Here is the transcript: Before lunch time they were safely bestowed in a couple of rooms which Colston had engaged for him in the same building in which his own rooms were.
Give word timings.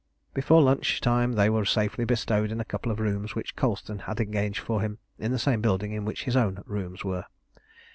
Before 0.33 0.63
lunch 0.63 0.99
time 0.99 1.33
they 1.33 1.47
were 1.47 1.63
safely 1.63 2.05
bestowed 2.05 2.51
in 2.51 2.59
a 2.59 2.65
couple 2.65 2.91
of 2.91 2.99
rooms 2.99 3.35
which 3.35 3.55
Colston 3.55 3.99
had 3.99 4.19
engaged 4.19 4.57
for 4.57 4.81
him 4.81 4.97
in 5.19 5.31
the 5.31 5.37
same 5.37 5.61
building 5.61 5.91
in 5.91 6.05
which 6.05 6.23
his 6.23 6.35
own 6.35 6.63
rooms 6.65 7.03
were. 7.05 7.25